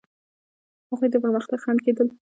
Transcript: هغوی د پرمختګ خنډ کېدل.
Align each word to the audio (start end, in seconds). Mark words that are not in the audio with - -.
هغوی 0.89 1.07
د 1.11 1.15
پرمختګ 1.23 1.57
خنډ 1.63 1.79
کېدل. 1.85 2.07